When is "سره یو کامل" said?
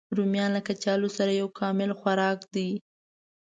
1.17-1.91